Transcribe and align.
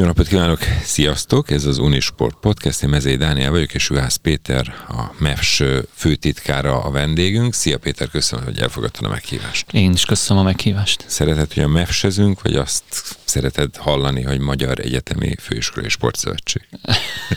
Jó 0.00 0.06
napot 0.06 0.26
kívánok, 0.26 0.58
sziasztok! 0.82 1.50
Ez 1.50 1.64
az 1.64 1.78
Unisport 1.78 2.36
Podcast, 2.40 2.82
én 2.82 2.88
Mezei 2.88 3.16
Dániel 3.16 3.50
vagyok, 3.50 3.74
és 3.74 3.88
Juhász 3.90 4.16
Péter, 4.16 4.74
a 4.88 5.14
MEFS 5.18 5.62
főtitkára 5.94 6.82
a 6.82 6.90
vendégünk. 6.90 7.54
Szia 7.54 7.78
Péter, 7.78 8.08
köszönöm, 8.08 8.44
hogy 8.44 8.58
elfogadtad 8.58 9.04
a 9.04 9.08
meghívást. 9.08 9.72
Én 9.72 9.92
is 9.92 10.04
köszönöm 10.04 10.42
a 10.42 10.44
meghívást. 10.44 11.04
Szereted, 11.06 11.52
hogy 11.52 11.62
a 11.62 11.68
MEFS-ezünk, 11.68 12.42
vagy 12.42 12.54
azt 12.54 12.84
szereted 13.24 13.76
hallani, 13.76 14.22
hogy 14.22 14.38
Magyar 14.38 14.78
Egyetemi 14.78 15.34
Főiskolai 15.40 15.88
Sportszövetség? 15.88 16.68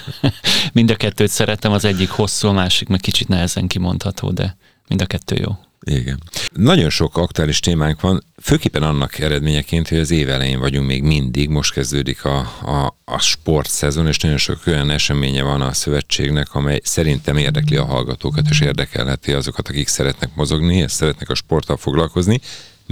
mind 0.74 0.92
a 0.92 0.96
kettőt 0.96 1.32
szeretem, 1.32 1.72
az 1.72 1.86
egyik 1.86 2.10
hosszú, 2.10 2.48
a 2.48 2.52
másik 2.52 2.88
meg 2.88 3.00
kicsit 3.00 3.28
nehezen 3.28 3.68
kimondható, 3.68 4.32
de 4.32 4.58
mind 4.88 5.02
a 5.02 5.06
kettő 5.06 5.36
jó. 5.36 5.58
Igen. 5.86 6.20
Nagyon 6.54 6.90
sok 6.90 7.18
aktuális 7.18 7.60
témánk 7.60 8.02
van, 8.02 8.24
főképpen 8.42 8.84
annak 8.84 9.20
eredményeként, 9.20 9.88
hogy 9.88 9.98
az 9.98 10.12
év 10.12 10.30
elején 10.30 10.60
vagyunk 10.60 10.88
még 10.88 11.04
mindig, 11.04 11.50
most 11.50 11.74
kezdődik 11.74 12.26
a, 12.26 12.38
a, 12.62 12.98
a 13.06 13.20
sportszezon, 13.20 14.08
és 14.08 14.18
nagyon 14.18 14.38
sok 14.38 14.60
olyan 14.68 14.90
eseménye 14.90 15.44
van 15.44 15.62
a 15.62 15.74
szövetségnek, 15.74 16.56
amely 16.56 16.80
szerintem 16.84 17.38
érdekli 17.38 17.76
a 17.76 17.86
hallgatókat, 17.86 18.46
és 18.50 18.62
érdekelheti 18.62 19.34
azokat, 19.34 19.68
akik 19.68 19.88
szeretnek 19.88 20.36
mozogni, 20.36 20.76
és 20.78 20.92
szeretnek 20.92 21.30
a 21.30 21.36
sporttal 21.36 21.78
foglalkozni, 21.78 22.42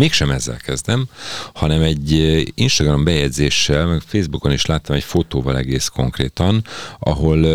mégsem 0.02 0.32
ezzel 0.32 0.58
kezdem, 0.58 1.06
hanem 1.54 1.82
egy 1.82 2.12
Instagram 2.56 3.04
bejegyzéssel, 3.04 3.86
meg 3.86 4.02
Facebookon 4.06 4.52
is 4.52 4.66
láttam 4.66 4.96
egy 4.96 5.04
fotóval 5.04 5.58
egész 5.58 5.88
konkrétan, 5.88 6.64
ahol 7.00 7.46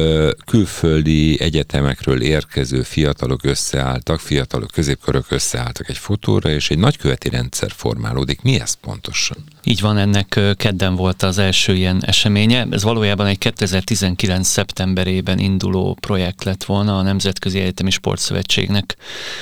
külföldi 0.45 1.41
egyetemekről 1.41 2.23
érkező 2.23 2.83
fiatalok 2.83 3.45
összeálltak, 3.45 4.21
fiatalok 4.21 4.71
középkörök 4.71 5.25
összeálltak 5.29 5.89
egy 5.89 5.99
fotóra, 5.99 6.51
és 6.51 6.71
egy 6.71 6.79
nagyköveti 6.79 7.29
rendszer 7.29 7.71
formálódik. 7.77 8.43
Mi 8.43 8.61
ez 8.61 8.75
pontosan? 8.75 9.37
Így 9.65 9.81
van, 9.81 9.99
ennek 9.99 10.41
kedden 10.57 10.95
volt 10.95 11.23
az 11.23 11.39
első 11.39 11.75
ilyen 11.75 12.05
eseménye. 12.05 12.67
Ez 12.71 12.83
valójában 12.83 13.27
egy 13.27 13.39
2019. 13.39 14.47
szeptemberében 14.49 15.39
induló 15.39 15.97
projekt 16.01 16.45
lett 16.45 16.65
volna 16.65 16.99
a 16.99 17.03
Nemzetközi 17.03 17.59
Egyetemi 17.59 17.91
Sportszövetségnek. 17.91 18.97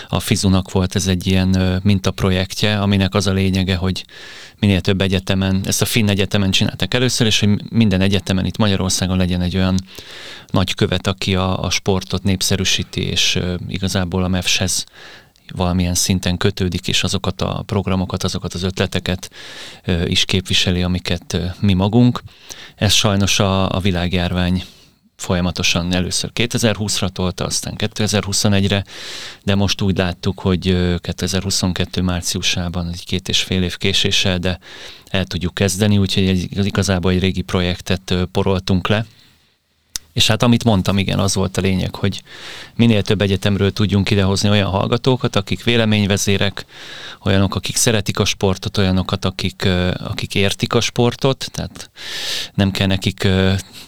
A 0.09 0.21
Fizunak 0.21 0.71
volt 0.71 0.95
ez 0.95 1.07
egy 1.07 1.27
ilyen 1.27 1.81
mintaprojektje, 1.83 2.79
aminek 2.95 3.15
az 3.15 3.27
a 3.27 3.33
lényege, 3.33 3.77
hogy 3.77 4.05
minél 4.59 4.81
több 4.81 5.01
egyetemen, 5.01 5.61
ezt 5.65 5.83
a 5.83 5.85
Finn 5.85 6.09
egyetemen 6.09 6.51
csináltak 6.51 6.95
először, 6.95 7.27
és 7.27 7.41
hogy 7.41 7.71
minden 7.71 8.01
egyetemen 8.01 8.45
itt 8.45 8.57
Magyarországon 8.57 9.17
legyen 9.17 9.41
egy 9.41 9.57
olyan 9.57 9.79
nagy 10.47 10.75
követ, 10.75 11.07
aki 11.07 11.35
a, 11.35 11.65
a 11.65 11.71
sportot 11.71 12.23
népszerűsíti, 12.23 13.03
és 13.03 13.39
igazából 13.69 14.25
a 14.25 14.29
MEFS-hez 14.29 14.85
valamilyen 15.55 15.95
szinten 15.95 16.37
kötődik, 16.37 16.89
és 16.89 17.03
azokat 17.03 17.41
a 17.41 17.63
programokat, 17.67 18.23
azokat 18.23 18.55
az 18.55 18.63
ötleteket 18.63 19.31
is 20.05 20.25
képviseli, 20.25 20.83
amiket 20.83 21.37
mi 21.61 21.73
magunk. 21.73 22.23
Ez 22.75 22.93
sajnos 22.93 23.41
a, 23.41 23.71
a 23.71 23.81
világjárvány 23.81 24.65
folyamatosan 25.17 25.93
először 25.93 26.31
2020-ra 26.35 27.09
tolta, 27.09 27.45
aztán 27.45 27.75
2021-re, 27.79 28.85
de 29.43 29.55
most 29.55 29.81
úgy 29.81 29.97
láttuk, 29.97 30.41
hogy 30.41 30.97
2022 31.01 32.03
márciusában 32.03 32.89
egy 32.89 33.05
két 33.05 33.29
és 33.29 33.43
fél 33.43 33.63
év 33.63 33.77
késéssel, 33.77 34.39
de 34.39 34.59
el 35.09 35.25
tudjuk 35.25 35.55
kezdeni, 35.55 35.99
úgyhogy 35.99 36.29
egy, 36.29 36.67
igazából 36.67 37.11
egy 37.11 37.21
régi 37.21 37.43
projektet 37.43 38.15
poroltunk 38.33 38.89
le, 38.89 39.07
és 40.15 40.27
hát 40.27 40.43
amit 40.43 40.65
mondtam, 40.65 40.99
igen, 40.99 41.19
az 41.19 41.35
volt 41.35 41.57
a 41.57 41.61
lényeg, 41.61 41.95
hogy 41.95 42.23
minél 42.75 43.03
több 43.03 43.21
egyetemről 43.21 43.73
tudjunk 43.73 44.11
idehozni 44.11 44.49
olyan 44.49 44.71
hallgatókat, 44.71 45.37
akik 45.37 45.65
véleményvezérek, 45.65 46.65
olyanok, 47.25 47.55
akik 47.55 47.77
szeretik 47.77 48.19
a 48.19 48.25
sportot, 48.25 48.79
olyanokat, 48.79 49.25
akik, 49.25 49.69
akik 49.99 50.35
értik 50.35 50.75
a 50.75 50.81
sportot, 50.81 51.49
tehát 51.53 51.91
nem 52.55 52.71
kell 52.71 52.87
nekik 52.87 53.29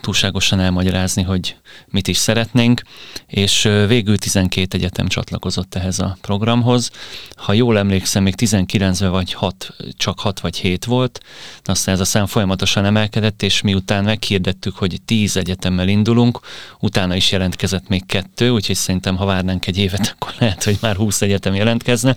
túlságosan 0.00 0.60
elmagyarázni, 0.60 1.22
hogy 1.22 1.56
mit 1.86 2.08
is 2.08 2.16
szeretnénk, 2.16 2.82
és 3.27 3.62
végül 3.86 4.19
12 4.19 4.77
egyetem 4.77 5.08
csatlakozott 5.08 5.74
ehhez 5.74 5.98
a 5.98 6.16
programhoz. 6.20 6.91
Ha 7.36 7.53
jól 7.53 7.78
emlékszem, 7.78 8.22
még 8.22 8.34
19-ben 8.36 9.10
vagy 9.10 9.32
6, 9.32 9.75
csak 9.97 10.20
6 10.20 10.41
vagy 10.41 10.56
7 10.56 10.84
volt, 10.84 11.20
aztán 11.65 11.94
ez 11.94 12.00
a 12.00 12.04
szám 12.04 12.26
folyamatosan 12.26 12.84
emelkedett, 12.84 13.42
és 13.42 13.60
miután 13.60 14.04
meghirdettük, 14.04 14.76
hogy 14.76 15.00
10 15.04 15.36
egyetemmel 15.36 15.88
indulunk, 16.16 16.41
utána 16.81 17.15
is 17.15 17.32
jelentkezett 17.32 17.88
még 17.88 18.06
kettő, 18.06 18.50
úgyhogy 18.50 18.77
szerintem, 18.77 19.16
ha 19.16 19.25
várnánk 19.25 19.66
egy 19.66 19.78
évet, 19.78 20.10
akkor 20.15 20.34
lehet, 20.38 20.65
hogy 20.65 20.78
már 20.81 20.97
20 20.97 21.22
egyetem 21.22 21.54
jelentkezne. 21.54 22.16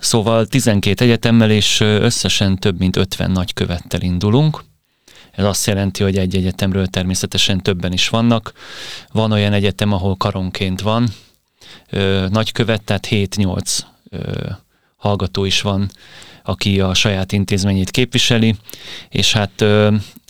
Szóval 0.00 0.46
12 0.46 1.04
egyetemmel 1.04 1.50
és 1.50 1.80
összesen 1.80 2.58
több 2.58 2.78
mint 2.78 2.96
50 2.96 3.30
nagykövettel 3.30 4.00
indulunk. 4.00 4.64
Ez 5.32 5.44
azt 5.44 5.66
jelenti, 5.66 6.02
hogy 6.02 6.18
egy 6.18 6.36
egyetemről 6.36 6.86
természetesen 6.86 7.62
többen 7.62 7.92
is 7.92 8.08
vannak. 8.08 8.52
Van 9.12 9.32
olyan 9.32 9.52
egyetem, 9.52 9.92
ahol 9.92 10.16
karonként 10.16 10.80
van 10.80 11.08
nagykövet, 12.28 12.82
tehát 12.82 13.06
7-8 13.10 13.78
hallgató 14.96 15.44
is 15.44 15.60
van 15.60 15.90
aki 16.46 16.80
a 16.80 16.94
saját 16.94 17.32
intézményét 17.32 17.90
képviseli, 17.90 18.54
és 19.08 19.32
hát 19.32 19.64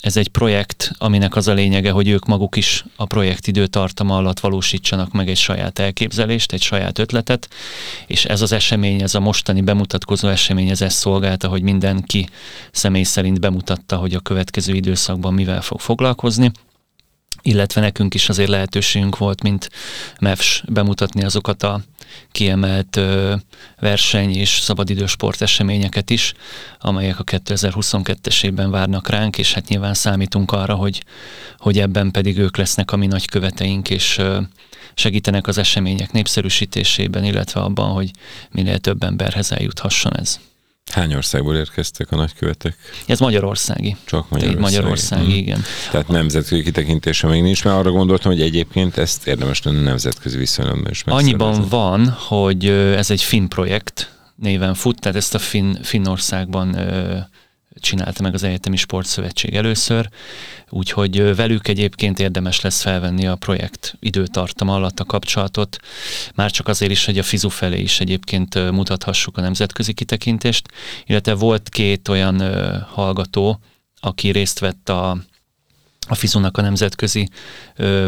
ez 0.01 0.17
egy 0.17 0.27
projekt, 0.27 0.91
aminek 0.97 1.35
az 1.35 1.47
a 1.47 1.53
lényege, 1.53 1.91
hogy 1.91 2.07
ők 2.07 2.25
maguk 2.25 2.55
is 2.55 2.85
a 2.95 3.05
projekt 3.05 3.47
időtartama 3.47 4.17
alatt 4.17 4.39
valósítsanak 4.39 5.11
meg 5.11 5.29
egy 5.29 5.37
saját 5.37 5.79
elképzelést, 5.79 6.51
egy 6.51 6.61
saját 6.61 6.99
ötletet, 6.99 7.49
és 8.07 8.25
ez 8.25 8.41
az 8.41 8.51
esemény, 8.51 9.01
ez 9.01 9.15
a 9.15 9.19
mostani 9.19 9.61
bemutatkozó 9.61 10.27
esemény, 10.27 10.69
ez 10.69 10.81
ezt 10.81 10.97
szolgálta, 10.97 11.47
hogy 11.47 11.61
mindenki 11.61 12.29
személy 12.71 13.03
szerint 13.03 13.39
bemutatta, 13.39 13.95
hogy 13.95 14.13
a 14.13 14.19
következő 14.19 14.73
időszakban 14.73 15.33
mivel 15.33 15.61
fog 15.61 15.79
foglalkozni 15.79 16.51
illetve 17.47 17.81
nekünk 17.81 18.13
is 18.13 18.29
azért 18.29 18.49
lehetőségünk 18.49 19.17
volt, 19.17 19.43
mint 19.43 19.69
MEFS 20.19 20.63
bemutatni 20.67 21.23
azokat 21.23 21.63
a 21.63 21.81
kiemelt 22.31 22.99
verseny 23.79 24.35
és 24.35 24.59
szabadidős 24.59 25.11
sporteseményeket 25.11 26.09
is, 26.09 26.33
amelyek 26.79 27.19
a 27.19 27.23
2022-es 27.23 28.43
évben 28.43 28.71
várnak 28.71 29.09
ránk, 29.09 29.37
és 29.37 29.53
hát 29.53 29.67
nyilván 29.67 29.93
számítunk 29.93 30.51
arra, 30.51 30.75
hogy, 30.75 31.03
hogy 31.57 31.79
ebben 31.79 32.11
pedig 32.11 32.37
ők 32.37 32.57
lesznek 32.57 32.91
a 32.91 32.97
mi 32.97 33.07
nagy 33.07 33.25
követeink, 33.25 33.89
és 33.89 34.21
segítenek 34.93 35.47
az 35.47 35.57
események 35.57 36.11
népszerűsítésében, 36.11 37.23
illetve 37.23 37.59
abban, 37.59 37.89
hogy 37.89 38.11
minél 38.51 38.77
több 38.77 39.03
emberhez 39.03 39.51
eljuthasson 39.51 40.17
ez. 40.17 40.39
Hány 40.91 41.15
országból 41.15 41.55
érkeztek 41.55 42.11
a 42.11 42.15
nagykövetek? 42.15 42.77
Ez 43.05 43.19
magyarországi. 43.19 43.95
Csak 44.05 44.29
magyarországi. 44.29 44.61
Magyarországi, 44.61 45.25
hmm. 45.25 45.37
igen. 45.37 45.61
Tehát 45.91 46.07
nemzetközi 46.07 46.63
kitekintése 46.63 47.27
még 47.27 47.41
nincs, 47.41 47.63
mert 47.63 47.77
arra 47.77 47.91
gondoltam, 47.91 48.31
hogy 48.31 48.41
egyébként 48.41 48.97
ezt 48.97 49.27
érdemes 49.27 49.63
lenne 49.63 49.81
nemzetközi 49.81 50.37
viszonylatban 50.37 50.91
is 50.91 51.03
Annyiban 51.05 51.65
van, 51.69 52.09
hogy 52.09 52.65
ez 52.69 53.11
egy 53.11 53.21
finn 53.21 53.47
projekt 53.47 54.11
néven 54.35 54.73
fut, 54.73 54.99
tehát 54.99 55.17
ezt 55.17 55.35
a 55.35 55.39
finn, 55.39 55.81
Finnországban 55.81 56.77
csinálta 57.79 58.21
meg 58.21 58.33
az 58.33 58.43
Egyetemi 58.43 58.75
Sportszövetség 58.75 59.55
először, 59.55 60.09
úgyhogy 60.69 61.35
velük 61.35 61.67
egyébként 61.67 62.19
érdemes 62.19 62.61
lesz 62.61 62.81
felvenni 62.81 63.27
a 63.27 63.35
projekt 63.35 63.95
időtartama 63.99 64.75
alatt 64.75 64.99
a 64.99 65.05
kapcsolatot, 65.05 65.77
már 66.35 66.51
csak 66.51 66.67
azért 66.67 66.91
is, 66.91 67.05
hogy 67.05 67.17
a 67.17 67.23
FIZU 67.23 67.49
felé 67.49 67.79
is 67.79 67.99
egyébként 67.99 68.71
mutathassuk 68.71 69.37
a 69.37 69.41
nemzetközi 69.41 69.93
kitekintést, 69.93 70.67
illetve 71.05 71.33
volt 71.33 71.69
két 71.69 72.07
olyan 72.07 72.41
hallgató, 72.83 73.59
aki 73.99 74.29
részt 74.29 74.59
vett 74.59 74.89
a, 74.89 75.09
a 76.07 76.15
FIZU-nak 76.15 76.57
a 76.57 76.61
nemzetközi 76.61 77.29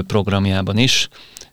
programjában 0.07 0.77
is, 0.77 1.09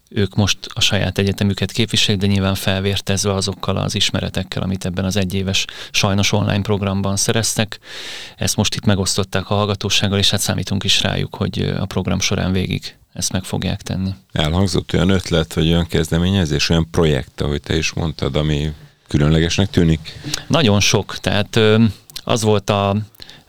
ők 0.08 0.34
most 0.34 0.58
a 0.74 0.80
saját 0.80 1.18
egyetemüket 1.18 1.72
képviselik, 1.72 2.20
de 2.20 2.26
nyilván 2.26 2.54
felvértezve 2.54 3.32
azokkal 3.32 3.76
az 3.76 3.94
ismeretekkel, 3.94 4.62
amit 4.62 4.84
ebben 4.84 5.04
az 5.04 5.16
egyéves 5.16 5.64
sajnos 5.90 6.32
online 6.32 6.62
programban 6.62 7.16
szereztek. 7.16 7.78
Ezt 8.36 8.56
most 8.56 8.74
itt 8.74 8.84
megosztották 8.84 9.50
a 9.50 9.54
hallgatósággal, 9.54 10.18
és 10.18 10.30
hát 10.30 10.40
számítunk 10.40 10.84
is 10.84 11.02
rájuk, 11.02 11.34
hogy 11.34 11.74
a 11.78 11.86
program 11.86 12.20
során 12.20 12.52
végig 12.52 12.96
ezt 13.12 13.32
meg 13.32 13.44
fogják 13.44 13.82
tenni. 13.82 14.10
Elhangzott 14.32 14.92
olyan 14.94 15.08
ötlet, 15.08 15.54
vagy 15.54 15.66
olyan 15.66 15.86
kezdeményezés, 15.86 16.68
olyan 16.68 16.90
projekt, 16.90 17.40
ahogy 17.40 17.60
te 17.60 17.76
is 17.76 17.92
mondtad, 17.92 18.36
ami 18.36 18.72
különlegesnek 19.08 19.70
tűnik? 19.70 20.18
Nagyon 20.46 20.80
sok, 20.80 21.18
tehát 21.18 21.60
az 22.24 22.42
volt 22.42 22.70
a, 22.70 22.96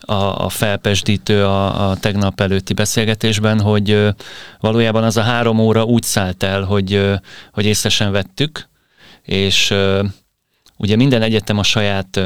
a, 0.08 0.44
a 0.44 0.48
felpesdítő 0.48 1.44
a, 1.44 1.90
a 1.90 1.96
tegnap 1.96 2.40
előtti 2.40 2.72
beszélgetésben, 2.72 3.60
hogy 3.60 4.14
valójában 4.60 5.04
az 5.04 5.16
a 5.16 5.22
három 5.22 5.58
óra 5.58 5.84
úgy 5.84 6.02
szállt 6.02 6.42
el, 6.42 6.62
hogy, 6.62 7.10
hogy 7.52 7.64
észre 7.64 7.88
sem 7.88 8.12
vettük, 8.12 8.68
és 9.22 9.74
ugye 10.76 10.96
minden 10.96 11.22
egyetem 11.22 11.58
a 11.58 11.62
saját 11.62 12.20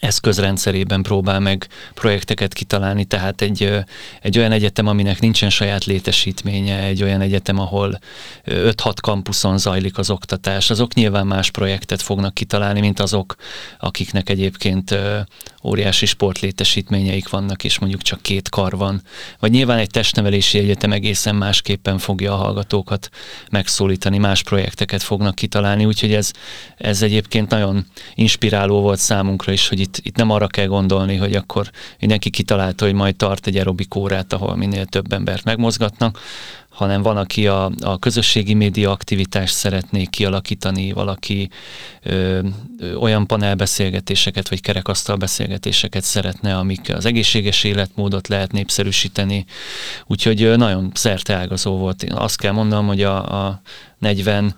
eszközrendszerében 0.00 1.02
próbál 1.02 1.40
meg 1.40 1.68
projekteket 1.94 2.52
kitalálni, 2.54 3.04
tehát 3.04 3.40
egy, 3.40 3.70
egy 4.20 4.38
olyan 4.38 4.52
egyetem, 4.52 4.86
aminek 4.86 5.20
nincsen 5.20 5.50
saját 5.50 5.84
létesítménye, 5.84 6.78
egy 6.78 7.02
olyan 7.02 7.20
egyetem, 7.20 7.58
ahol 7.58 7.98
5-6 8.46 8.94
kampuszon 9.00 9.58
zajlik 9.58 9.98
az 9.98 10.10
oktatás, 10.10 10.70
azok 10.70 10.94
nyilván 10.94 11.26
más 11.26 11.50
projektet 11.50 12.02
fognak 12.02 12.34
kitalálni, 12.34 12.80
mint 12.80 13.00
azok, 13.00 13.36
akiknek 13.78 14.28
egyébként 14.28 14.94
óriási 15.62 16.06
sportlétesítményeik 16.06 17.28
vannak, 17.28 17.64
és 17.64 17.78
mondjuk 17.78 18.02
csak 18.02 18.22
két 18.22 18.48
kar 18.48 18.76
van. 18.76 19.02
Vagy 19.38 19.50
nyilván 19.50 19.78
egy 19.78 19.90
testnevelési 19.90 20.58
egyetem 20.58 20.92
egészen 20.92 21.34
másképpen 21.34 21.98
fogja 21.98 22.32
a 22.32 22.36
hallgatókat 22.36 23.08
megszólítani, 23.50 24.18
más 24.18 24.42
projekteket 24.42 25.02
fognak 25.02 25.34
kitalálni, 25.34 25.84
úgyhogy 25.84 26.12
ez, 26.14 26.30
ez 26.76 27.02
egyébként 27.02 27.50
nagyon 27.50 27.86
inspiráló 28.14 28.80
volt 28.80 28.98
számunkra 28.98 29.52
is, 29.52 29.68
hogy 29.68 29.80
itt, 29.80 29.89
itt 30.02 30.16
nem 30.16 30.30
arra 30.30 30.46
kell 30.46 30.66
gondolni, 30.66 31.16
hogy 31.16 31.34
akkor 31.34 31.70
mindenki 32.00 32.30
kitalálta, 32.30 32.84
hogy 32.84 32.94
majd 32.94 33.16
tart 33.16 33.46
egy 33.46 33.56
aerobik 33.56 33.94
órát, 33.94 34.32
ahol 34.32 34.56
minél 34.56 34.84
több 34.86 35.12
embert 35.12 35.44
megmozgatnak, 35.44 36.18
hanem 36.70 37.02
van, 37.02 37.16
aki 37.16 37.46
a, 37.46 37.70
a 37.80 37.98
közösségi 37.98 38.54
média 38.54 38.90
aktivitást 38.90 39.54
szeretné 39.54 40.04
kialakítani, 40.04 40.92
valaki 40.92 41.50
ö, 42.02 42.40
ö, 42.78 42.94
olyan 42.94 43.26
panelbeszélgetéseket 43.26 44.48
vagy 44.48 44.60
kerekasztal 44.60 45.16
beszélgetéseket 45.16 46.02
szeretne, 46.02 46.56
amik 46.56 46.94
az 46.94 47.04
egészséges 47.04 47.64
életmódot 47.64 48.28
lehet 48.28 48.52
népszerűsíteni. 48.52 49.44
Úgyhogy 50.06 50.42
ö, 50.42 50.56
nagyon 50.56 50.90
szerteágazó 50.94 51.76
volt. 51.76 52.02
Én 52.02 52.12
azt 52.12 52.36
kell 52.36 52.52
mondanom, 52.52 52.86
hogy 52.86 53.02
a, 53.02 53.46
a 53.46 53.62
40 53.98 54.54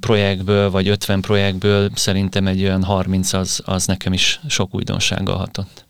projektből, 0.00 0.70
vagy 0.70 0.88
50 0.88 1.20
projektből 1.20 1.90
szerintem 1.94 2.46
egy 2.46 2.62
olyan 2.62 2.84
30 2.84 3.32
az, 3.32 3.62
az 3.64 3.86
nekem 3.86 4.12
is 4.12 4.40
sok 4.48 4.74
újdonsággal 4.74 5.36
hatott. 5.36 5.84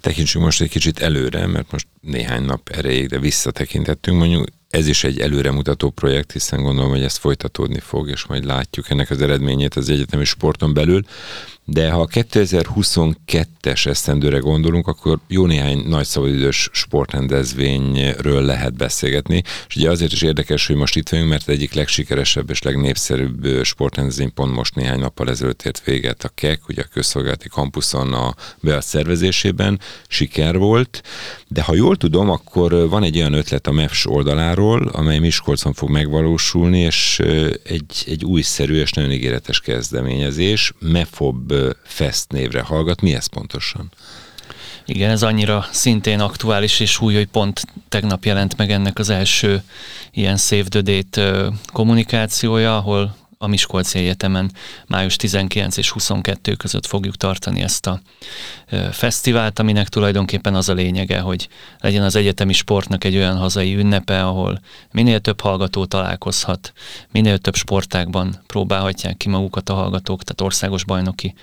Tekintsünk 0.00 0.44
most 0.44 0.60
egy 0.60 0.68
kicsit 0.68 1.00
előre, 1.00 1.46
mert 1.46 1.72
most 1.72 1.86
néhány 2.00 2.42
nap 2.42 2.68
erejéig, 2.68 3.08
de 3.08 3.18
visszatekintettünk, 3.18 4.18
mondjuk 4.18 4.46
ez 4.70 4.86
is 4.86 5.04
egy 5.04 5.20
előremutató 5.20 5.90
projekt, 5.90 6.32
hiszen 6.32 6.62
gondolom, 6.62 6.90
hogy 6.90 7.02
ez 7.02 7.16
folytatódni 7.16 7.78
fog, 7.78 8.08
és 8.08 8.26
majd 8.26 8.44
látjuk 8.44 8.90
ennek 8.90 9.10
az 9.10 9.22
eredményét 9.22 9.74
az 9.74 9.88
egyetemi 9.88 10.24
sporton 10.24 10.74
belül. 10.74 11.02
De 11.72 11.90
ha 11.90 12.00
a 12.00 12.06
2022-es 12.06 13.86
esztendőre 13.86 14.38
gondolunk, 14.38 14.86
akkor 14.86 15.18
jó 15.28 15.46
néhány 15.46 15.82
nagy 15.86 16.06
szabadidős 16.06 16.68
sportrendezvényről 16.72 18.42
lehet 18.42 18.76
beszélgetni. 18.76 19.42
És 19.68 19.76
ugye 19.76 19.90
azért 19.90 20.12
is 20.12 20.22
érdekes, 20.22 20.66
hogy 20.66 20.76
most 20.76 20.96
itt 20.96 21.08
vagyunk, 21.08 21.28
mert 21.28 21.48
egyik 21.48 21.72
legsikeresebb 21.72 22.50
és 22.50 22.62
legnépszerűbb 22.62 23.64
sportrendezvény 23.64 24.34
pont 24.34 24.54
most 24.54 24.74
néhány 24.74 24.98
nappal 24.98 25.28
ezelőtt 25.30 25.62
ért 25.62 25.84
véget 25.84 26.24
a 26.24 26.30
KEK, 26.34 26.68
ugye 26.68 26.82
a 26.82 26.88
közszolgálati 26.92 27.48
kampuszon 27.48 28.12
a 28.12 28.34
beadt 28.60 28.86
szervezésében, 28.86 29.80
siker 30.08 30.58
volt. 30.58 31.02
De 31.52 31.62
ha 31.62 31.74
jól 31.74 31.96
tudom, 31.96 32.30
akkor 32.30 32.88
van 32.88 33.02
egy 33.02 33.16
olyan 33.16 33.32
ötlet 33.32 33.66
a 33.66 33.70
MEFS 33.70 34.06
oldaláról, 34.06 34.88
amely 34.92 35.18
Miskolcon 35.18 35.72
fog 35.72 35.90
megvalósulni, 35.90 36.78
és 36.78 37.18
egy, 37.64 38.04
egy 38.06 38.24
újszerű 38.24 38.80
és 38.80 38.92
nagyon 38.92 39.12
ígéretes 39.12 39.60
kezdeményezés, 39.60 40.72
MEFOB 40.78 41.52
Fest 41.82 42.32
névre 42.32 42.60
hallgat. 42.60 43.00
Mi 43.00 43.14
ez 43.14 43.26
pontosan? 43.26 43.90
Igen, 44.84 45.10
ez 45.10 45.22
annyira 45.22 45.66
szintén 45.70 46.20
aktuális 46.20 46.80
és 46.80 47.00
új, 47.00 47.14
hogy 47.14 47.26
pont 47.26 47.62
tegnap 47.88 48.24
jelent 48.24 48.56
meg 48.56 48.70
ennek 48.70 48.98
az 48.98 49.08
első 49.08 49.62
ilyen 50.12 50.36
Save 50.36 50.68
the 50.68 50.80
Date 50.80 51.52
kommunikációja, 51.72 52.76
ahol 52.76 53.16
a 53.42 53.46
Miskolci 53.46 53.98
Egyetemen 53.98 54.52
május 54.86 55.16
19 55.16 55.76
és 55.76 55.90
22 55.90 56.54
között 56.54 56.86
fogjuk 56.86 57.16
tartani 57.16 57.60
ezt 57.60 57.86
a 57.86 58.00
fesztivált, 58.90 59.58
aminek 59.58 59.88
tulajdonképpen 59.88 60.54
az 60.54 60.68
a 60.68 60.72
lényege, 60.72 61.20
hogy 61.20 61.48
legyen 61.78 62.02
az 62.02 62.16
egyetemi 62.16 62.52
sportnak 62.52 63.04
egy 63.04 63.16
olyan 63.16 63.36
hazai 63.36 63.74
ünnepe, 63.74 64.24
ahol 64.26 64.60
minél 64.92 65.20
több 65.20 65.40
hallgató 65.40 65.84
találkozhat, 65.84 66.72
minél 67.12 67.38
több 67.38 67.54
sportákban 67.54 68.42
próbálhatják 68.46 69.16
ki 69.16 69.28
magukat 69.28 69.68
a 69.68 69.74
hallgatók, 69.74 70.22
tehát 70.22 70.40
országos 70.40 70.84
bajnoki 70.84 71.34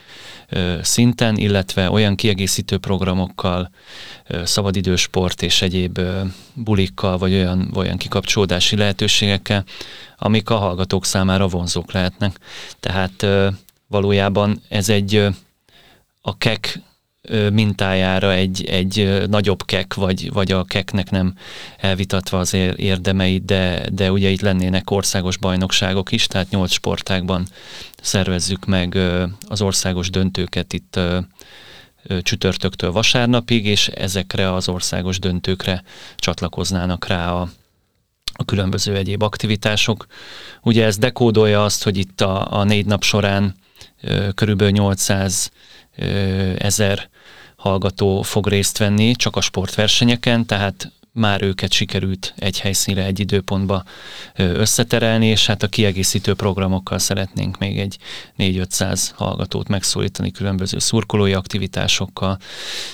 szinten, 0.82 1.38
illetve 1.38 1.92
olyan 1.92 2.16
kiegészítő 2.16 2.78
programokkal, 2.78 3.70
szabadidősport 4.44 5.42
és 5.42 5.62
egyéb 5.62 6.00
bulikkal, 6.54 7.18
vagy 7.18 7.34
olyan, 7.34 7.72
olyan 7.76 7.98
kikapcsolódási 7.98 8.76
lehetőségekkel, 8.76 9.64
amik 10.18 10.50
a 10.50 10.56
hallgatók 10.56 11.06
számára 11.06 11.48
vonzók 11.48 11.92
lehetnek. 11.92 12.40
Tehát 12.80 13.26
valójában 13.88 14.62
ez 14.70 14.90
egy 14.90 15.28
a 16.22 16.38
kek 16.38 16.82
mintájára 17.52 18.34
egy, 18.34 18.66
egy 18.66 19.24
nagyobb 19.30 19.66
kek, 19.66 19.94
vagy, 19.94 20.32
vagy 20.32 20.52
a 20.52 20.64
keknek 20.64 21.10
nem 21.10 21.34
elvitatva 21.78 22.40
az 22.40 22.54
érdemeit, 22.76 23.46
de, 23.46 23.86
de 23.92 24.12
ugye 24.12 24.30
itt 24.30 24.42
lennének 24.42 24.92
országos 24.92 25.38
bajnokságok 25.38 26.12
is, 26.12 26.28
tehát 26.28 26.50
nyolc 26.50 26.72
sportágban 26.72 27.48
szervezzük 28.02 28.66
meg 28.66 28.98
az 29.48 29.62
országos 29.62 30.10
döntőket 30.10 30.74
itt 30.74 31.00
csütörtöktől 32.22 32.92
vasárnapig, 32.92 33.66
és 33.66 33.88
ezekre 33.88 34.54
az 34.54 34.70
országos 34.70 35.20
döntőkre 35.20 35.84
csatlakoznának 36.16 37.08
rá 37.08 37.32
a, 37.32 37.50
a 38.38 38.46
különböző 38.46 38.96
egyéb 38.96 39.22
aktivitások. 39.22 40.06
Ugye 40.62 40.86
ez 40.86 40.98
dekódolja 40.98 41.64
azt, 41.64 41.84
hogy 41.84 41.98
itt 41.98 42.22
a, 42.22 42.60
a 42.60 42.64
négy 42.64 42.86
nap 42.86 43.04
során 43.04 43.56
ö, 44.02 44.28
körülbelül 44.36 44.74
800 44.74 45.52
ö, 45.98 46.06
ezer 46.58 47.10
hallgató 47.56 48.22
fog 48.22 48.48
részt 48.48 48.78
venni 48.78 49.16
csak 49.16 49.36
a 49.36 49.42
sportversenyeken, 49.42 50.46
tehát 50.46 50.92
már 51.12 51.42
őket 51.42 51.72
sikerült 51.72 52.34
egy 52.38 52.60
helyszínre, 52.60 53.04
egy 53.04 53.20
időpontba 53.20 53.84
összeterelni, 54.36 55.28
és 55.28 55.46
hát 55.46 55.64
a 55.64 55.68
kiegészítő 55.68 56.34
programokkal 56.34 57.00
szeretnénk 57.00 57.58
még 57.58 57.80
egy 57.80 57.98
4-500 58.38 59.02
hallgatót 59.14 59.68
megszólítani 59.68 60.32
különböző 60.32 60.80
szurkolói 60.80 61.34
aktivitásokkal. 61.34 62.38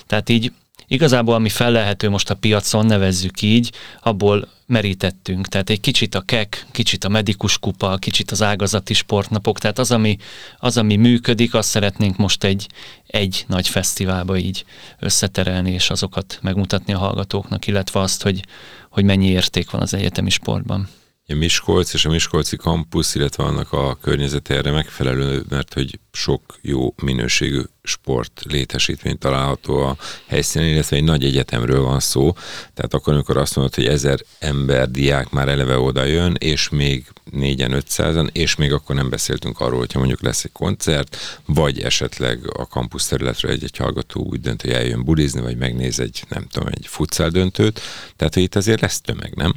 Tehát 0.07 0.29
így 0.29 0.51
Igazából, 0.87 1.35
ami 1.35 1.49
felelhető 1.49 2.09
most 2.09 2.29
a 2.29 2.35
piacon, 2.35 2.85
nevezzük 2.85 3.41
így, 3.41 3.71
abból 4.01 4.47
merítettünk. 4.73 5.47
Tehát 5.47 5.69
egy 5.69 5.79
kicsit 5.79 6.15
a 6.15 6.21
kek, 6.21 6.65
kicsit 6.71 7.03
a 7.03 7.09
medikus 7.09 7.57
kupa, 7.57 7.97
kicsit 7.97 8.31
az 8.31 8.41
ágazati 8.41 8.93
sportnapok, 8.93 9.59
tehát 9.59 9.79
az, 9.79 9.91
ami, 9.91 10.17
az, 10.57 10.77
ami 10.77 10.95
működik, 10.95 11.53
azt 11.53 11.69
szeretnénk 11.69 12.17
most 12.17 12.43
egy, 12.43 12.67
egy 13.07 13.45
nagy 13.47 13.67
fesztiválba 13.67 14.37
így 14.37 14.65
összeterelni, 14.99 15.71
és 15.71 15.89
azokat 15.89 16.39
megmutatni 16.41 16.93
a 16.93 16.97
hallgatóknak, 16.97 17.67
illetve 17.67 17.99
azt, 17.99 18.23
hogy, 18.23 18.45
hogy 18.89 19.03
mennyi 19.03 19.27
érték 19.27 19.69
van 19.69 19.81
az 19.81 19.93
egyetemi 19.93 20.29
sportban 20.29 20.87
a 21.27 21.33
Miskolc 21.33 21.93
és 21.93 22.05
a 22.05 22.09
Miskolci 22.09 22.55
kampusz, 22.55 23.15
illetve 23.15 23.43
annak 23.43 23.71
a 23.71 23.97
környezet 24.01 24.49
erre 24.49 24.71
megfelelő, 24.71 25.43
mert 25.49 25.73
hogy 25.73 25.99
sok 26.11 26.41
jó 26.61 26.93
minőségű 27.03 27.61
sport 27.83 28.41
létesítmény 28.49 29.17
található 29.17 29.77
a 29.77 29.97
helyszínen, 30.25 30.67
illetve 30.67 30.95
egy 30.95 31.03
nagy 31.03 31.23
egyetemről 31.23 31.81
van 31.81 31.99
szó. 31.99 32.33
Tehát 32.73 32.93
akkor, 32.93 33.13
amikor 33.13 33.37
azt 33.37 33.55
mondod, 33.55 33.75
hogy 33.75 33.85
ezer 33.85 34.19
ember, 34.39 34.91
diák 34.91 35.29
már 35.29 35.47
eleve 35.47 35.77
oda 35.77 36.03
jön, 36.03 36.35
és 36.39 36.69
még 36.69 37.05
négyen, 37.31 37.71
ötszázan, 37.71 38.29
és 38.33 38.55
még 38.55 38.73
akkor 38.73 38.95
nem 38.95 39.09
beszéltünk 39.09 39.59
arról, 39.59 39.79
hogyha 39.79 39.99
mondjuk 39.99 40.21
lesz 40.21 40.43
egy 40.43 40.51
koncert, 40.51 41.41
vagy 41.45 41.81
esetleg 41.81 42.39
a 42.57 42.67
kampusz 42.67 43.07
területről 43.07 43.51
egy-egy 43.51 43.77
hallgató 43.77 44.21
úgy 44.21 44.39
dönt, 44.39 44.61
hogy 44.61 44.71
eljön 44.71 45.03
bulizni, 45.03 45.41
vagy 45.41 45.57
megnéz 45.57 45.99
egy, 45.99 46.23
nem 46.29 46.47
tudom, 46.47 46.67
egy 46.67 46.87
futszál 46.87 47.29
döntőt. 47.29 47.81
Tehát, 48.15 48.33
hogy 48.33 48.43
itt 48.43 48.55
azért 48.55 48.81
lesz 48.81 49.01
tömeg, 49.01 49.35
nem? 49.35 49.53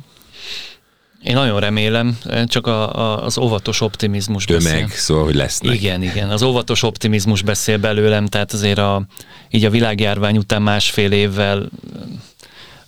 Én 1.26 1.34
nagyon 1.34 1.60
remélem, 1.60 2.18
csak 2.44 2.66
a, 2.66 2.96
a, 2.96 3.24
az 3.24 3.38
óvatos 3.38 3.80
optimizmus 3.80 4.44
Tömeg, 4.44 4.62
beszél. 4.62 4.88
szóval, 4.88 5.24
hogy 5.24 5.34
lesznek. 5.34 5.74
Igen, 5.74 6.02
igen, 6.02 6.30
az 6.30 6.42
óvatos 6.42 6.82
optimizmus 6.82 7.42
beszél 7.42 7.78
belőlem, 7.78 8.26
tehát 8.26 8.52
azért 8.52 8.78
a, 8.78 9.02
így 9.50 9.64
a 9.64 9.70
világjárvány 9.70 10.36
után 10.36 10.62
másfél 10.62 11.12
évvel 11.12 11.68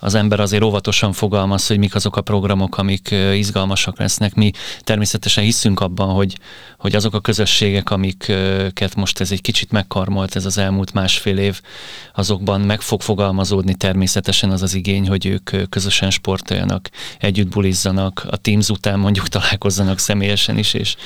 az 0.01 0.15
ember 0.15 0.41
azért 0.41 0.63
óvatosan 0.63 1.13
fogalmaz, 1.13 1.67
hogy 1.67 1.79
mik 1.79 1.95
azok 1.95 2.17
a 2.17 2.21
programok, 2.21 2.79
amik 2.79 3.15
izgalmasak 3.35 3.99
lesznek. 3.99 4.35
Mi 4.35 4.51
természetesen 4.81 5.45
hiszünk 5.45 5.81
abban, 5.81 6.09
hogy, 6.09 6.39
hogy 6.79 6.95
azok 6.95 7.15
a 7.15 7.21
közösségek, 7.21 7.91
amiket 7.91 8.95
most 8.95 9.21
ez 9.21 9.33
egy 9.33 9.41
kicsit 9.41 9.71
megkarmolt 9.71 10.37
ez 10.37 10.45
az 10.45 10.59
elmúlt 10.59 10.93
másfél 10.93 11.39
év, 11.39 11.61
azokban 12.15 12.61
meg 12.61 12.81
fog 12.81 13.01
fogalmazódni 13.01 13.75
természetesen 13.75 14.51
az 14.51 14.63
az 14.63 14.75
igény, 14.75 15.09
hogy 15.09 15.27
ők 15.27 15.69
közösen 15.69 16.11
sportoljanak, 16.11 16.91
együtt 17.19 17.49
bulizzanak, 17.49 18.27
a 18.31 18.37
Teams 18.37 18.69
után 18.69 18.99
mondjuk 18.99 19.29
találkozzanak 19.39 19.99
személyesen 19.99 20.59
is, 20.59 20.75
és 20.75 20.97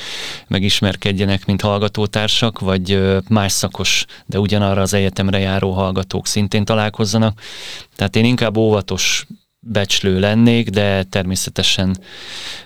megismerkedjenek, 0.48 1.46
mint 1.46 1.60
hallgatótársak, 1.60 2.58
vagy 2.60 3.20
más 3.28 3.52
szakos, 3.52 4.04
de 4.26 4.38
ugyanarra 4.38 4.80
az 4.80 4.94
egyetemre 4.94 5.38
járó 5.38 5.72
hallgatók 5.72 6.26
szintén 6.26 6.64
találkozzanak. 6.64 7.40
Tehát 7.96 8.16
én 8.16 8.24
inkább 8.24 8.56
óvatos 8.56 9.26
becslő 9.60 10.20
lennék, 10.20 10.68
de 10.68 11.02
természetesen 11.02 11.98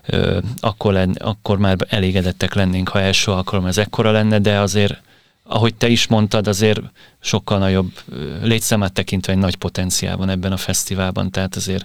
ö, 0.07 0.39
akkor, 0.61 0.93
len, 0.93 1.11
akkor 1.19 1.59
már 1.59 1.77
elégedettek 1.89 2.55
lennénk, 2.55 2.89
ha 2.89 3.01
első 3.01 3.31
alkalom 3.31 3.67
ez 3.67 3.79
ekkora 3.79 4.11
lenne, 4.11 4.39
de 4.39 4.59
azért 4.59 5.05
ahogy 5.49 5.75
te 5.75 5.89
is 5.89 6.07
mondtad, 6.07 6.47
azért 6.47 6.81
sokkal 7.21 7.59
nagyobb 7.59 7.93
létszámát 8.43 8.93
tekintve 8.93 9.33
egy 9.33 9.39
nagy 9.39 9.57
potenciál 9.57 10.17
van 10.17 10.29
ebben 10.29 10.53
a 10.53 10.57
fesztiválban, 10.57 11.31
tehát 11.31 11.57
azért 11.57 11.85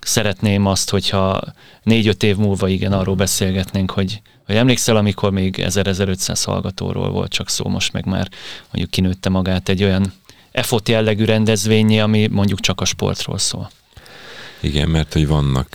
szeretném 0.00 0.66
azt, 0.66 0.90
hogyha 0.90 1.40
négy-öt 1.82 2.22
év 2.22 2.36
múlva 2.36 2.68
igen, 2.68 2.92
arról 2.92 3.14
beszélgetnénk, 3.14 3.90
hogy, 3.90 4.22
hogy 4.46 4.56
emlékszel, 4.56 4.96
amikor 4.96 5.30
még 5.30 5.54
1000-1500 5.58 6.42
hallgatóról 6.44 7.10
volt 7.10 7.30
csak 7.30 7.48
szó, 7.48 7.68
most 7.68 7.92
meg 7.92 8.06
már 8.06 8.28
mondjuk 8.70 8.90
kinőtte 8.90 9.28
magát 9.28 9.68
egy 9.68 9.84
olyan 9.84 10.12
EFOT 10.52 10.88
jellegű 10.88 11.24
rendezvényé, 11.24 11.98
ami 11.98 12.26
mondjuk 12.26 12.60
csak 12.60 12.80
a 12.80 12.84
sportról 12.84 13.38
szól. 13.38 13.70
Igen, 14.60 14.88
mert 14.88 15.12
hogy 15.12 15.26
vannak 15.26 15.68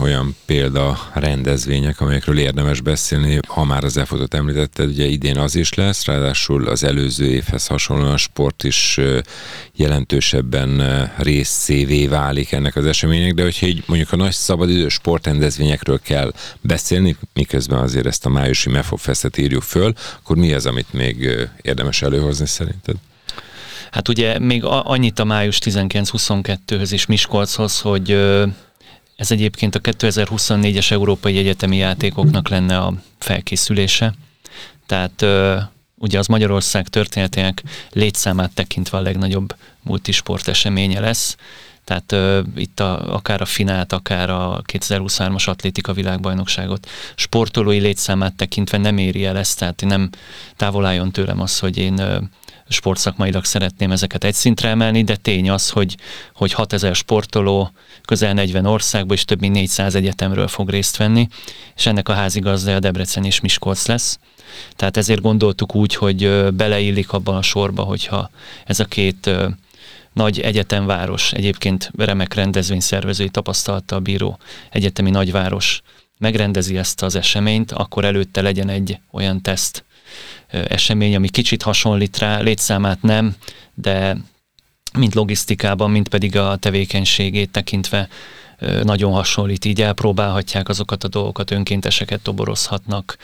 olyan 0.00 0.36
példa 0.46 1.10
rendezvények, 1.14 2.00
amelyekről 2.00 2.38
érdemes 2.38 2.80
beszélni. 2.80 3.38
Ha 3.46 3.64
már 3.64 3.84
az 3.84 3.96
EFOT-ot 3.96 4.34
említetted, 4.34 4.88
ugye 4.88 5.04
idén 5.04 5.38
az 5.38 5.54
is 5.54 5.74
lesz, 5.74 6.04
ráadásul 6.04 6.68
az 6.68 6.84
előző 6.84 7.26
évhez 7.26 7.66
hasonlóan 7.66 8.12
a 8.12 8.16
sport 8.16 8.64
is 8.64 9.00
jelentősebben 9.74 10.78
ö, 10.78 11.02
részszévé 11.16 12.06
válik 12.06 12.52
ennek 12.52 12.76
az 12.76 12.86
eseménynek, 12.86 13.34
de 13.34 13.42
hogyha 13.42 13.66
így 13.66 13.82
mondjuk 13.86 14.12
a 14.12 14.16
nagy 14.16 14.32
szabadidő 14.32 14.88
sportrendezvényekről 14.88 16.00
kell 16.02 16.32
beszélni, 16.60 17.16
miközben 17.32 17.78
azért 17.78 18.06
ezt 18.06 18.26
a 18.26 18.28
májusi 18.28 18.70
MEFO 18.70 18.96
Festet 18.96 19.38
írjuk 19.38 19.62
föl, 19.62 19.92
akkor 20.22 20.36
mi 20.36 20.52
az, 20.52 20.66
amit 20.66 20.92
még 20.92 21.48
érdemes 21.62 22.02
előhozni 22.02 22.46
szerinted? 22.46 22.96
Hát 23.90 24.08
ugye 24.08 24.38
még 24.38 24.64
annyit 24.64 25.18
a 25.18 25.24
május 25.24 25.58
19-22-höz 25.64 26.92
és 26.92 27.06
Miskolchoz, 27.06 27.80
hogy 27.80 28.10
ez 29.16 29.30
egyébként 29.30 29.74
a 29.74 29.80
2024-es 29.80 30.90
Európai 30.90 31.38
Egyetemi 31.38 31.76
Játékoknak 31.76 32.48
lenne 32.48 32.78
a 32.78 32.94
felkészülése. 33.18 34.14
Tehát 34.86 35.24
ugye 36.00 36.18
az 36.18 36.26
Magyarország 36.26 36.88
történetének 36.88 37.62
létszámát 37.92 38.54
tekintve 38.54 38.98
a 38.98 39.00
legnagyobb 39.00 39.54
multisport 39.82 40.48
eseménye 40.48 41.00
lesz. 41.00 41.36
Tehát 41.84 42.12
uh, 42.12 42.46
itt 42.56 42.80
a, 42.80 43.14
akár 43.14 43.40
a 43.40 43.44
finált, 43.44 43.92
akár 43.92 44.30
a 44.30 44.62
2023-as 44.72 45.48
atlétika 45.48 45.92
világbajnokságot 45.92 46.88
sportolói 47.14 47.78
létszámát 47.78 48.34
tekintve 48.34 48.78
nem 48.78 48.98
éri 48.98 49.24
el 49.24 49.38
ezt, 49.38 49.58
tehát 49.58 49.82
nem 49.86 50.10
távol 50.56 50.86
álljon 50.86 51.12
tőlem 51.12 51.40
az, 51.40 51.58
hogy 51.58 51.78
én 51.78 51.92
uh, 51.92 52.16
sportszakmailag 52.72 53.44
szeretném 53.44 53.90
ezeket 53.90 54.24
egy 54.24 54.34
szintre 54.34 54.68
emelni, 54.68 55.04
de 55.04 55.16
tény 55.16 55.50
az, 55.50 55.70
hogy, 55.70 55.96
hogy 56.34 56.52
6000 56.52 56.94
sportoló 56.94 57.70
közel 58.04 58.32
40 58.34 58.66
országból 58.66 59.16
és 59.16 59.24
több 59.24 59.40
mint 59.40 59.54
400 59.54 59.94
egyetemről 59.94 60.48
fog 60.48 60.70
részt 60.70 60.96
venni, 60.96 61.28
és 61.76 61.86
ennek 61.86 62.08
a 62.08 62.12
házigazdája 62.12 62.78
Debrecen 62.78 63.24
és 63.24 63.40
Miskolc 63.40 63.86
lesz. 63.86 64.18
Tehát 64.76 64.96
ezért 64.96 65.20
gondoltuk 65.20 65.74
úgy, 65.74 65.94
hogy 65.94 66.52
beleillik 66.54 67.12
abban 67.12 67.36
a 67.36 67.42
sorba, 67.42 67.82
hogyha 67.82 68.30
ez 68.64 68.80
a 68.80 68.84
két 68.84 69.30
nagy 70.12 70.40
egyetemváros, 70.40 71.32
egyébként 71.32 71.90
remek 71.96 72.34
rendezvényszervezői 72.34 73.28
tapasztalata 73.28 73.96
a 73.96 74.00
bíró 74.00 74.38
egyetemi 74.70 75.10
nagyváros 75.10 75.82
megrendezi 76.18 76.76
ezt 76.76 77.02
az 77.02 77.14
eseményt, 77.14 77.72
akkor 77.72 78.04
előtte 78.04 78.42
legyen 78.42 78.68
egy 78.68 78.98
olyan 79.10 79.42
teszt, 79.42 79.84
esemény, 80.48 81.14
ami 81.16 81.28
kicsit 81.28 81.62
hasonlít 81.62 82.18
rá, 82.18 82.40
létszámát 82.40 83.02
nem, 83.02 83.34
de 83.74 84.16
mint 84.98 85.14
logisztikában, 85.14 85.90
mint 85.90 86.08
pedig 86.08 86.36
a 86.36 86.56
tevékenységét 86.56 87.50
tekintve 87.50 88.08
nagyon 88.82 89.12
hasonlít, 89.12 89.64
így 89.64 89.82
elpróbálhatják 89.82 90.68
azokat 90.68 91.04
a 91.04 91.08
dolgokat, 91.08 91.50
önkénteseket 91.50 92.20
toborozhatnak. 92.20 93.16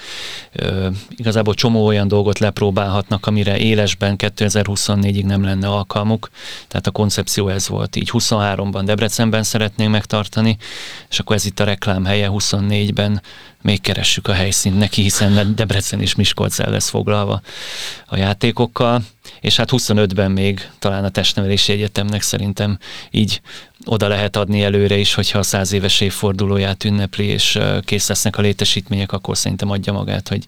Igazából 1.08 1.54
csomó 1.54 1.86
olyan 1.86 2.08
dolgot 2.08 2.38
lepróbálhatnak, 2.38 3.26
amire 3.26 3.58
élesben 3.58 4.14
2024-ig 4.18 5.24
nem 5.24 5.44
lenne 5.44 5.68
alkalmuk. 5.68 6.30
Tehát 6.68 6.86
a 6.86 6.90
koncepció 6.90 7.48
ez 7.48 7.68
volt. 7.68 7.96
Így 7.96 8.10
23-ban 8.12 8.82
Debrecenben 8.84 9.42
szeretnénk 9.42 9.90
megtartani, 9.90 10.56
és 11.10 11.18
akkor 11.18 11.36
ez 11.36 11.44
itt 11.44 11.60
a 11.60 11.64
reklám 11.64 12.04
helye 12.04 12.28
24-ben 12.30 13.22
még 13.66 13.80
keressük 13.80 14.28
a 14.28 14.32
helyszínt 14.32 14.78
neki, 14.78 15.02
hiszen 15.02 15.54
Debrecen 15.54 16.00
és 16.00 16.14
Miskolc 16.14 16.58
el 16.58 16.70
lesz 16.70 16.88
foglalva 16.88 17.40
a 18.06 18.16
játékokkal, 18.16 19.02
és 19.40 19.56
hát 19.56 19.68
25-ben 19.72 20.30
még 20.30 20.70
talán 20.78 21.04
a 21.04 21.08
testnevelési 21.08 21.72
egyetemnek 21.72 22.22
szerintem 22.22 22.78
így 23.10 23.40
oda 23.84 24.08
lehet 24.08 24.36
adni 24.36 24.62
előre 24.62 24.96
is, 24.96 25.14
hogyha 25.14 25.38
a 25.38 25.42
száz 25.42 25.72
éves 25.72 26.00
évfordulóját 26.00 26.84
ünnepli, 26.84 27.24
és 27.24 27.58
kész 27.84 28.08
lesznek 28.08 28.36
a 28.36 28.42
létesítmények, 28.42 29.12
akkor 29.12 29.36
szerintem 29.36 29.70
adja 29.70 29.92
magát, 29.92 30.28
hogy 30.28 30.44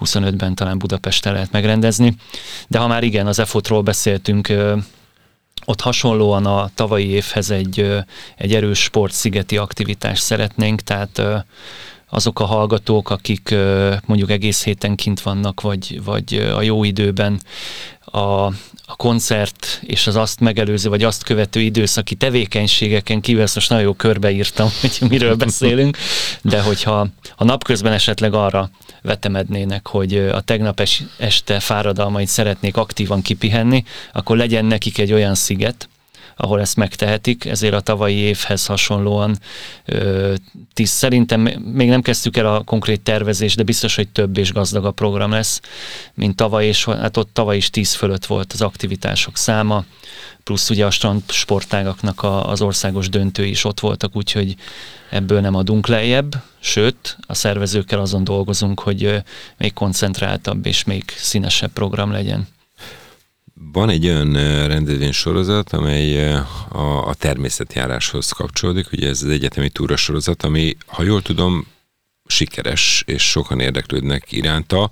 25-ben 0.00 0.54
talán 0.54 0.78
Budapesten 0.78 1.32
lehet 1.32 1.52
megrendezni. 1.52 2.16
De 2.68 2.78
ha 2.78 2.86
már 2.86 3.02
igen, 3.02 3.26
az 3.26 3.38
EFOT-ról 3.38 3.82
beszéltünk, 3.82 4.52
ott 5.64 5.80
hasonlóan 5.80 6.46
a 6.46 6.70
tavalyi 6.74 7.08
évhez 7.08 7.50
egy, 7.50 8.04
egy 8.36 8.54
erős 8.54 8.82
sportszigeti 8.82 9.56
aktivitást 9.56 10.22
szeretnénk, 10.22 10.80
tehát 10.80 11.22
azok 12.14 12.40
a 12.40 12.44
hallgatók, 12.44 13.10
akik 13.10 13.54
mondjuk 14.06 14.30
egész 14.30 14.64
héten 14.64 14.94
kint 14.94 15.20
vannak, 15.20 15.60
vagy, 15.60 16.00
vagy 16.04 16.34
a 16.56 16.62
jó 16.62 16.84
időben 16.84 17.40
a, 18.04 18.46
a 18.86 18.96
koncert 18.96 19.80
és 19.82 20.06
az 20.06 20.16
azt 20.16 20.40
megelőző, 20.40 20.88
vagy 20.88 21.02
azt 21.02 21.24
követő 21.24 21.60
időszaki 21.60 22.14
tevékenységeken 22.14 23.20
kívül, 23.20 23.42
ezt 23.42 23.54
most 23.54 23.68
nagyon 23.68 23.84
jó 23.84 23.92
körbeírtam, 23.92 24.68
hogy 24.80 24.98
miről 25.08 25.34
beszélünk, 25.34 25.96
de 26.42 26.60
hogyha 26.60 27.06
a 27.36 27.44
napközben 27.44 27.92
esetleg 27.92 28.34
arra 28.34 28.70
vetemednének, 29.02 29.88
hogy 29.88 30.16
a 30.16 30.40
tegnap 30.40 30.82
este 31.18 31.60
fáradalmait 31.60 32.28
szeretnék 32.28 32.76
aktívan 32.76 33.22
kipihenni, 33.22 33.84
akkor 34.12 34.36
legyen 34.36 34.64
nekik 34.64 34.98
egy 34.98 35.12
olyan 35.12 35.34
sziget, 35.34 35.88
ahol 36.36 36.60
ezt 36.60 36.76
megtehetik, 36.76 37.44
ezért 37.44 37.74
a 37.74 37.80
tavalyi 37.80 38.16
évhez 38.16 38.66
hasonlóan 38.66 39.38
tíz, 40.74 40.90
szerintem 40.90 41.40
még 41.72 41.88
nem 41.88 42.02
kezdtük 42.02 42.36
el 42.36 42.54
a 42.54 42.62
konkrét 42.62 43.00
tervezést, 43.00 43.56
de 43.56 43.62
biztos, 43.62 43.94
hogy 43.94 44.08
több 44.08 44.36
és 44.36 44.52
gazdagabb 44.52 44.94
program 44.94 45.30
lesz, 45.30 45.60
mint 46.14 46.36
tavaly, 46.36 46.66
és 46.66 46.84
hát 46.84 47.16
ott 47.16 47.30
tavaly 47.32 47.56
is 47.56 47.70
tíz 47.70 47.94
fölött 47.94 48.26
volt 48.26 48.52
az 48.52 48.62
aktivitások 48.62 49.36
száma, 49.36 49.84
plusz 50.44 50.70
ugye 50.70 50.86
a 50.86 50.90
strand 50.90 51.22
sportágaknak 51.28 52.22
a, 52.22 52.48
az 52.48 52.60
országos 52.60 53.08
döntői 53.08 53.50
is 53.50 53.64
ott 53.64 53.80
voltak, 53.80 54.16
úgyhogy 54.16 54.56
ebből 55.10 55.40
nem 55.40 55.54
adunk 55.54 55.86
lejjebb, 55.86 56.42
sőt, 56.60 57.16
a 57.26 57.34
szervezőkkel 57.34 58.00
azon 58.00 58.24
dolgozunk, 58.24 58.80
hogy 58.80 59.22
még 59.58 59.72
koncentráltabb 59.72 60.66
és 60.66 60.84
még 60.84 61.04
színesebb 61.16 61.72
program 61.72 62.12
legyen. 62.12 62.46
Van 63.72 63.88
egy 63.90 64.06
olyan 64.06 64.32
rendezvény 64.66 65.12
sorozat, 65.12 65.72
amely 65.72 66.32
a, 66.68 67.08
a 67.08 67.14
természetjáráshoz 67.14 68.30
kapcsolódik, 68.30 68.92
ugye 68.92 69.08
ez 69.08 69.22
az 69.22 69.30
egyetemi 69.30 69.68
túra 69.68 69.96
sorozat, 69.96 70.42
ami, 70.42 70.76
ha 70.86 71.02
jól 71.02 71.22
tudom, 71.22 71.66
sikeres, 72.26 73.02
és 73.06 73.30
sokan 73.30 73.60
érdeklődnek 73.60 74.32
iránta. 74.32 74.90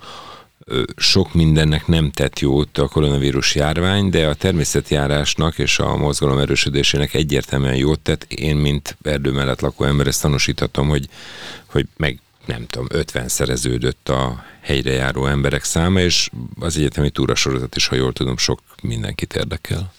Sok 0.97 1.35
mindennek 1.35 1.87
nem 1.87 2.11
tett 2.11 2.39
jót 2.39 2.79
a 2.79 2.89
koronavírus 2.89 3.55
járvány, 3.55 4.11
de 4.11 4.27
a 4.27 4.35
természetjárásnak 4.35 5.59
és 5.59 5.79
a 5.79 5.97
mozgalom 5.97 6.39
erősödésének 6.39 7.15
egyértelműen 7.15 7.77
jót 7.77 8.01
tett. 8.01 8.33
Én, 8.33 8.57
mint 8.57 8.97
erdő 9.03 9.33
mellett 9.33 9.61
lakó 9.61 9.85
ember, 9.85 10.07
ezt 10.07 10.23
tanúsíthatom, 10.23 10.89
hogy, 10.89 11.09
hogy 11.67 11.87
meg 11.97 12.21
nem 12.47 12.67
tudom, 12.67 12.87
50 12.91 13.29
szereződött 13.29 14.09
a 14.09 14.45
helyre 14.61 14.93
járó 14.93 15.27
emberek 15.27 15.65
száma, 15.65 16.01
és 16.01 16.31
az 16.61 16.77
egyetemi 16.77 17.11
túrasorozat 17.11 17.77
is, 17.77 17.87
ha 17.87 17.95
jól 17.95 18.13
tudom, 18.13 18.37
sok 18.37 18.61
mindenkit 18.83 19.35
érdekel. 19.35 19.93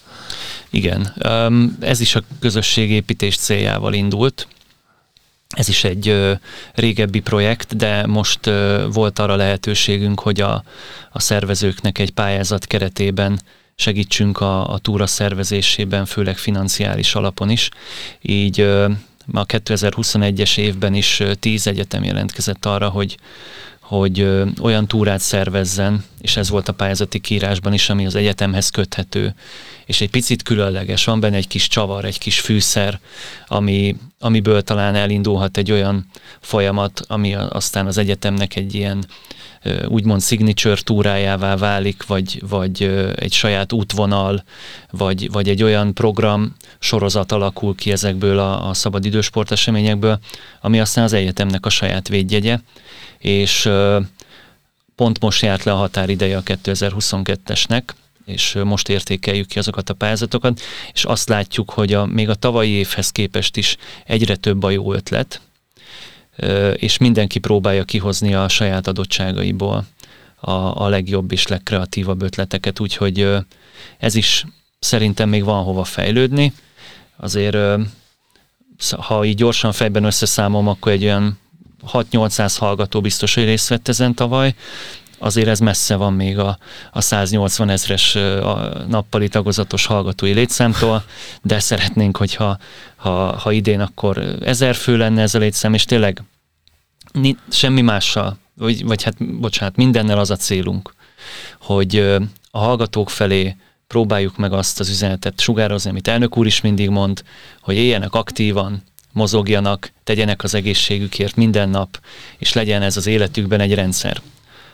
Igen, 0.69 1.13
ez 1.79 2.00
is 2.00 2.15
a 2.15 2.21
közösségépítés 2.39 3.38
céljával 3.38 3.93
indult. 3.93 4.47
Ez 5.50 5.69
is 5.69 5.83
egy 5.83 6.38
régebbi 6.73 7.19
projekt, 7.19 7.75
de 7.75 8.05
most 8.05 8.45
volt 8.93 9.19
arra 9.19 9.35
lehetőségünk, 9.35 10.19
hogy 10.19 10.41
a, 10.41 10.63
a 11.12 11.19
szervezőknek 11.19 11.97
egy 11.97 12.12
pályázat 12.12 12.65
keretében 12.65 13.39
segítsünk 13.75 14.39
a, 14.41 14.73
a 14.73 14.77
túra 14.77 15.07
szervezésében, 15.07 16.05
főleg 16.05 16.38
financiális 16.38 17.15
alapon 17.15 17.50
is. 17.50 17.69
Így 18.21 18.69
a 19.31 19.45
2021-es 19.45 20.57
évben 20.57 20.93
is 20.93 21.23
10 21.39 21.67
egyetem 21.67 22.03
jelentkezett 22.03 22.65
arra, 22.65 22.89
hogy 22.89 23.17
hogy 23.79 24.27
olyan 24.61 24.87
túrát 24.87 25.19
szervezzen, 25.19 26.03
és 26.21 26.37
ez 26.37 26.49
volt 26.49 26.67
a 26.67 26.73
pályázati 26.73 27.19
kiírásban 27.19 27.73
is, 27.73 27.89
ami 27.89 28.05
az 28.05 28.15
egyetemhez 28.15 28.69
köthető, 28.69 29.35
és 29.85 30.01
egy 30.01 30.09
picit 30.09 30.43
különleges, 30.43 31.05
van 31.05 31.19
benne 31.19 31.35
egy 31.35 31.47
kis 31.47 31.67
csavar, 31.67 32.05
egy 32.05 32.19
kis 32.19 32.39
fűszer, 32.39 32.99
ami, 33.47 33.95
amiből 34.19 34.61
talán 34.61 34.95
elindulhat 34.95 35.57
egy 35.57 35.71
olyan 35.71 36.05
folyamat, 36.39 37.01
ami 37.07 37.35
aztán 37.35 37.85
az 37.87 37.97
egyetemnek 37.97 38.55
egy 38.55 38.73
ilyen 38.73 39.05
úgymond 39.87 40.23
signature 40.23 40.75
túrájává 40.83 41.55
válik, 41.55 42.05
vagy, 42.05 42.41
vagy 42.47 42.83
egy 43.15 43.33
saját 43.33 43.73
útvonal, 43.73 44.43
vagy, 44.91 45.31
vagy 45.31 45.49
egy 45.49 45.63
olyan 45.63 45.93
program 45.93 46.55
sorozat 46.79 47.31
alakul 47.31 47.75
ki 47.75 47.91
ezekből 47.91 48.39
a, 48.39 48.69
a 48.69 48.73
szabadidősport 48.73 49.51
eseményekből, 49.51 50.19
ami 50.61 50.79
aztán 50.79 51.03
az 51.03 51.13
egyetemnek 51.13 51.65
a 51.65 51.69
saját 51.69 52.07
védjegye, 52.07 52.59
és 53.17 53.69
pont 54.95 55.19
most 55.19 55.41
járt 55.41 55.63
le 55.63 55.71
a 55.71 55.75
határideje 55.75 56.37
a 56.37 56.43
2022-esnek, 56.43 57.83
és 58.25 58.57
most 58.63 58.89
értékeljük 58.89 59.47
ki 59.47 59.59
azokat 59.59 59.89
a 59.89 59.93
pályázatokat, 59.93 60.61
és 60.93 61.03
azt 61.03 61.29
látjuk, 61.29 61.71
hogy 61.71 61.93
a, 61.93 62.05
még 62.05 62.29
a 62.29 62.35
tavalyi 62.35 62.69
évhez 62.69 63.09
képest 63.09 63.57
is 63.57 63.77
egyre 64.05 64.35
több 64.35 64.63
a 64.63 64.69
jó 64.69 64.93
ötlet, 64.93 65.41
és 66.73 66.97
mindenki 66.97 67.39
próbálja 67.39 67.83
kihozni 67.83 68.33
a 68.33 68.47
saját 68.47 68.87
adottságaiból 68.87 69.85
a, 70.39 70.51
a 70.51 70.87
legjobb 70.87 71.31
és 71.31 71.47
legkreatívabb 71.47 72.21
ötleteket, 72.21 72.79
úgyhogy 72.79 73.27
ez 73.97 74.15
is 74.15 74.45
szerintem 74.79 75.29
még 75.29 75.43
van 75.43 75.63
hova 75.63 75.83
fejlődni. 75.83 76.53
Azért, 77.17 77.57
ha 78.97 79.25
így 79.25 79.35
gyorsan 79.35 79.71
fejben 79.71 80.03
összeszámolom, 80.03 80.67
akkor 80.67 80.91
egy 80.91 81.03
olyan 81.03 81.39
6-800 81.91 82.55
hallgató 82.59 83.01
biztos, 83.01 83.33
hogy 83.33 83.43
részt 83.43 83.67
vett 83.67 83.87
ezen 83.87 84.13
tavaly, 84.13 84.55
azért 85.23 85.47
ez 85.47 85.59
messze 85.59 85.95
van 85.95 86.13
még 86.13 86.39
a, 86.39 86.57
a 86.91 87.01
180 87.01 87.69
ezres 87.69 88.15
a 88.15 88.83
nappali 88.87 89.27
tagozatos 89.27 89.85
hallgatói 89.85 90.31
létszámtól, 90.31 91.03
de 91.41 91.59
szeretnénk, 91.59 92.17
hogyha 92.17 92.57
ha, 92.95 93.37
ha 93.37 93.51
idén 93.51 93.79
akkor 93.79 94.17
ezer 94.41 94.75
fő 94.75 94.97
lenne 94.97 95.21
ez 95.21 95.35
a 95.35 95.39
létszám, 95.39 95.73
és 95.73 95.85
tényleg 95.85 96.23
semmi 97.49 97.81
mással, 97.81 98.37
vagy, 98.53 98.85
vagy 98.85 99.03
hát 99.03 99.39
bocsánat, 99.39 99.75
mindennel 99.75 100.19
az 100.19 100.31
a 100.31 100.35
célunk, 100.35 100.93
hogy 101.61 101.97
a 102.51 102.57
hallgatók 102.57 103.09
felé 103.09 103.55
próbáljuk 103.87 104.37
meg 104.37 104.53
azt 104.53 104.79
az 104.79 104.89
üzenetet 104.89 105.39
sugározni, 105.39 105.89
amit 105.89 106.07
elnök 106.07 106.37
úr 106.37 106.45
is 106.45 106.61
mindig 106.61 106.89
mond, 106.89 107.23
hogy 107.61 107.75
éljenek 107.75 108.13
aktívan, 108.13 108.83
mozogjanak, 109.11 109.91
tegyenek 110.03 110.43
az 110.43 110.53
egészségükért 110.53 111.35
minden 111.35 111.69
nap, 111.69 111.99
és 112.37 112.53
legyen 112.53 112.81
ez 112.81 112.97
az 112.97 113.07
életükben 113.07 113.59
egy 113.59 113.73
rendszer. 113.73 114.21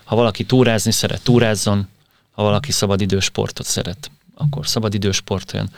Ha 0.09 0.15
valaki 0.15 0.43
túrázni 0.43 0.91
szeret, 0.91 1.21
túrázzon, 1.23 1.87
ha 2.31 2.43
valaki 2.43 2.71
szabadidősportot 2.71 3.65
szeret, 3.65 4.11
akkor 4.35 4.67
szabadidősportoljon. 4.67 5.69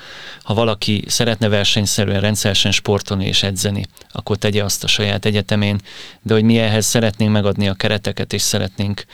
Ha 0.41 0.53
valaki 0.53 1.03
szeretne 1.07 1.47
versenyszerűen, 1.47 2.21
rendszeresen 2.21 2.71
sportolni 2.71 3.25
és 3.25 3.43
edzeni, 3.43 3.85
akkor 4.11 4.37
tegye 4.37 4.63
azt 4.63 4.83
a 4.83 4.87
saját 4.87 5.25
egyetemén, 5.25 5.81
de 6.21 6.33
hogy 6.33 6.43
mi 6.43 6.57
ehhez 6.57 6.85
szeretnénk 6.85 7.31
megadni 7.31 7.67
a 7.67 7.73
kereteket, 7.73 8.33
és 8.33 8.41
szeretnénk 8.41 9.05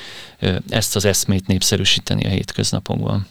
ezt 0.70 0.96
az 0.96 1.06
eszmét 1.06 1.48
népszerűsíteni 1.48 2.26
a 2.26 2.30
hétköznapokban. 2.30 3.28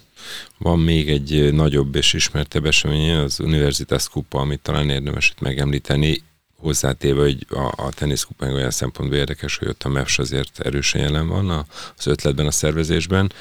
Van 0.59 0.79
még 0.79 1.09
egy 1.11 1.53
nagyobb 1.53 1.95
és 1.95 2.13
ismertebb 2.13 2.65
esemény, 2.65 3.11
az 3.11 3.41
Universitas 3.41 4.09
Kupa, 4.09 4.41
amit 4.41 4.61
talán 4.61 4.91
érdemes 4.91 5.31
itt 5.31 5.41
megemlíteni 5.41 6.23
hozzátéve, 6.57 7.21
hogy 7.21 7.47
a, 7.49 7.73
a 7.77 7.91
teniszkupánk 7.91 8.55
olyan 8.55 8.71
szempontból 8.71 9.19
érdekes, 9.19 9.57
hogy 9.57 9.69
ott 9.69 9.83
a 9.83 9.89
MEFS 9.89 10.19
azért 10.19 10.61
erősen 10.61 11.01
jelen 11.01 11.29
van 11.29 11.67
az 11.97 12.07
ötletben, 12.07 12.47
a 12.47 12.51
szervezésben. 12.51 13.33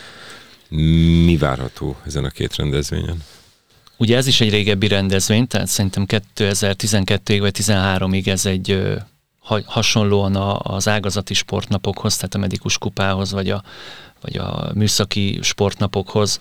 Mi 0.69 1.37
várható 1.37 1.95
ezen 2.05 2.25
a 2.25 2.29
két 2.29 2.55
rendezvényen? 2.55 3.23
Ugye 3.97 4.17
ez 4.17 4.27
is 4.27 4.41
egy 4.41 4.49
régebbi 4.49 4.87
rendezvény, 4.87 5.47
tehát 5.47 5.67
szerintem 5.67 6.05
2012-ig 6.07 7.37
vagy 7.39 7.55
2013-ig 7.59 8.27
ez 8.27 8.45
egy 8.45 8.97
hasonlóan 9.65 10.35
az 10.63 10.87
ágazati 10.87 11.33
sportnapokhoz, 11.33 12.15
tehát 12.15 12.35
a 12.35 12.37
medikus 12.37 12.77
kupához, 12.77 13.31
vagy 13.31 13.49
a, 13.49 13.63
vagy 14.21 14.37
a 14.37 14.71
műszaki 14.73 15.39
sportnapokhoz 15.41 16.39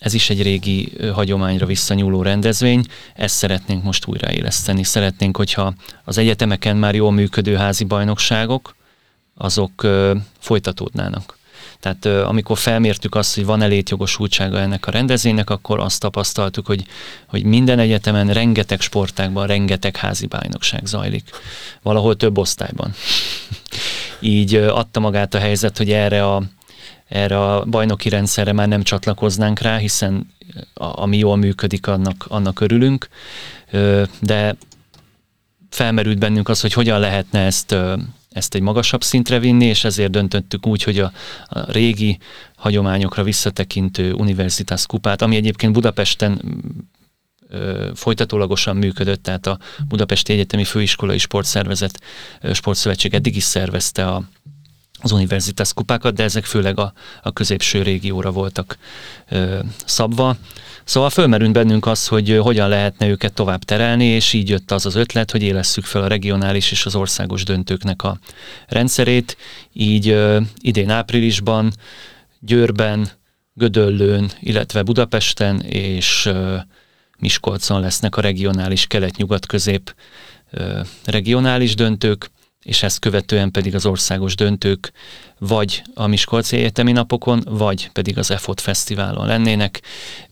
ez 0.00 0.14
is 0.14 0.30
egy 0.30 0.42
régi 0.42 0.92
hagyományra 1.12 1.66
visszanyúló 1.66 2.22
rendezvény, 2.22 2.84
ezt 3.14 3.36
szeretnénk 3.36 3.82
most 3.82 4.06
újraéleszteni. 4.06 4.82
Szeretnénk, 4.82 5.36
hogyha 5.36 5.74
az 6.04 6.18
egyetemeken 6.18 6.76
már 6.76 6.94
jól 6.94 7.12
működő 7.12 7.56
házi 7.56 7.84
bajnokságok, 7.84 8.74
azok 9.34 9.86
folytatódnának. 10.38 11.38
Tehát 11.80 12.26
amikor 12.26 12.58
felmértük 12.58 13.14
azt, 13.14 13.34
hogy 13.34 13.44
van-e 13.44 13.66
létjogosultsága 13.66 14.58
ennek 14.58 14.86
a 14.86 14.90
rendezvénynek, 14.90 15.50
akkor 15.50 15.80
azt 15.80 16.00
tapasztaltuk, 16.00 16.66
hogy, 16.66 16.84
hogy 17.26 17.44
minden 17.44 17.78
egyetemen 17.78 18.32
rengeteg 18.32 18.80
sportákban 18.80 19.46
rengeteg 19.46 19.96
házi 19.96 20.26
bajnokság 20.26 20.86
zajlik. 20.86 21.30
Valahol 21.82 22.16
több 22.16 22.38
osztályban. 22.38 22.94
Így 24.20 24.54
adta 24.54 25.00
magát 25.00 25.34
a 25.34 25.38
helyzet, 25.38 25.76
hogy 25.76 25.90
erre 25.92 26.26
a 26.26 26.42
erre 27.10 27.40
a 27.40 27.64
bajnoki 27.64 28.08
rendszerre 28.08 28.52
már 28.52 28.68
nem 28.68 28.82
csatlakoznánk 28.82 29.60
rá, 29.60 29.76
hiszen 29.76 30.34
ami 30.74 31.18
jól 31.18 31.36
működik, 31.36 31.86
annak, 31.86 32.24
annak 32.28 32.60
örülünk, 32.60 33.08
de 34.20 34.56
felmerült 35.70 36.18
bennünk 36.18 36.48
az, 36.48 36.60
hogy 36.60 36.72
hogyan 36.72 37.00
lehetne 37.00 37.40
ezt, 37.40 37.76
ezt 38.30 38.54
egy 38.54 38.60
magasabb 38.60 39.02
szintre 39.02 39.38
vinni, 39.38 39.64
és 39.64 39.84
ezért 39.84 40.10
döntöttük 40.10 40.66
úgy, 40.66 40.82
hogy 40.82 40.98
a, 40.98 41.12
a 41.46 41.70
régi 41.70 42.18
hagyományokra 42.56 43.22
visszatekintő 43.22 44.12
Universitas 44.12 44.86
kupát, 44.86 45.22
ami 45.22 45.36
egyébként 45.36 45.72
Budapesten 45.72 46.40
folytatólagosan 47.94 48.76
működött, 48.76 49.22
tehát 49.22 49.46
a 49.46 49.58
Budapesti 49.88 50.32
Egyetemi 50.32 50.64
Főiskolai 50.64 51.18
Sportszervezet, 51.18 52.00
Sportszövetség 52.52 53.14
eddig 53.14 53.36
is 53.36 53.42
szervezte 53.42 54.06
a, 54.06 54.22
az 55.00 55.12
Universitas 55.12 55.72
kupákat, 55.72 56.14
de 56.14 56.22
ezek 56.22 56.44
főleg 56.44 56.78
a, 56.78 56.92
a 57.22 57.32
középső 57.32 57.82
régióra 57.82 58.30
voltak 58.30 58.78
ö, 59.28 59.58
szabva. 59.84 60.36
Szóval 60.84 61.10
fölmerült 61.10 61.52
bennünk 61.52 61.86
az, 61.86 62.06
hogy 62.06 62.38
hogyan 62.42 62.68
lehetne 62.68 63.08
őket 63.08 63.32
tovább 63.32 63.64
terelni, 63.64 64.04
és 64.04 64.32
így 64.32 64.48
jött 64.48 64.70
az 64.70 64.86
az 64.86 64.94
ötlet, 64.94 65.30
hogy 65.30 65.42
élesszük 65.42 65.84
fel 65.84 66.02
a 66.02 66.06
regionális 66.06 66.70
és 66.70 66.86
az 66.86 66.94
országos 66.94 67.44
döntőknek 67.44 68.02
a 68.02 68.18
rendszerét. 68.66 69.36
Így 69.72 70.08
ö, 70.08 70.40
idén 70.60 70.90
áprilisban 70.90 71.72
Győrben, 72.40 73.08
Gödöllőn, 73.54 74.30
illetve 74.40 74.82
Budapesten 74.82 75.60
és 75.60 76.26
ö, 76.26 76.56
Miskolcon 77.18 77.80
lesznek 77.80 78.16
a 78.16 78.20
regionális 78.20 78.86
kelet-nyugat-közép 78.86 79.94
regionális 81.04 81.74
döntők 81.74 82.30
és 82.62 82.82
ezt 82.82 82.98
követően 82.98 83.50
pedig 83.50 83.74
az 83.74 83.86
országos 83.86 84.34
döntők 84.34 84.92
vagy 85.38 85.82
a 85.94 86.06
Miskolci 86.06 86.56
Egyetemi 86.56 86.92
Napokon, 86.92 87.42
vagy 87.48 87.90
pedig 87.92 88.18
az 88.18 88.30
EFOT 88.30 88.60
Fesztiválon 88.60 89.26
lennének. 89.26 89.82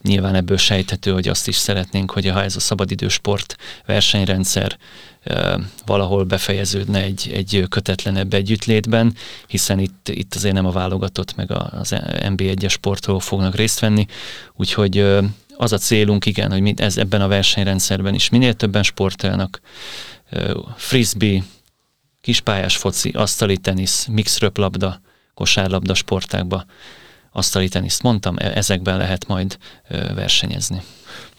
Nyilván 0.01 0.35
ebből 0.35 0.57
sejthető, 0.57 1.11
hogy 1.11 1.27
azt 1.27 1.47
is 1.47 1.55
szeretnénk, 1.55 2.11
hogy 2.11 2.27
ha 2.27 2.43
ez 2.43 2.55
a 2.55 2.59
szabadidősport 2.59 3.55
versenyrendszer 3.85 4.77
valahol 5.85 6.23
befejeződne 6.23 7.01
egy, 7.01 7.31
egy 7.33 7.65
kötetlenebb 7.69 8.33
együttlétben, 8.33 9.15
hiszen 9.47 9.79
itt, 9.79 10.09
itt 10.09 10.35
azért 10.35 10.53
nem 10.53 10.65
a 10.65 10.71
válogatott 10.71 11.35
meg 11.35 11.51
az 11.51 11.95
NB1-es 12.19 12.69
sportolók 12.71 13.21
fognak 13.21 13.55
részt 13.55 13.79
venni, 13.79 14.05
úgyhogy 14.55 15.05
az 15.57 15.71
a 15.71 15.77
célunk, 15.77 16.25
igen, 16.25 16.51
hogy 16.51 16.73
ez, 16.75 16.97
ebben 16.97 17.21
a 17.21 17.27
versenyrendszerben 17.27 18.13
is 18.13 18.29
minél 18.29 18.53
többen 18.53 18.83
sportoljanak, 18.83 19.61
frisbee, 20.75 21.43
kispályás 22.21 22.77
foci, 22.77 23.09
asztali 23.09 23.57
tenisz, 23.57 24.05
mixröplabda, 24.05 25.01
kosárlabda 25.33 25.93
sportákba, 25.93 26.65
asztali 27.31 27.67
teniszt 27.67 28.03
mondtam, 28.03 28.35
e- 28.37 28.51
ezekben 28.55 28.97
lehet 28.97 29.27
majd 29.27 29.57
versenyezni. 30.15 30.81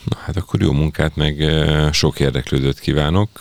Na 0.05 0.17
hát 0.17 0.37
akkor 0.37 0.61
jó 0.61 0.73
munkát, 0.73 1.17
meg 1.17 1.45
sok 1.93 2.21
érdeklődőt 2.21 2.81
kívánok. 2.81 3.41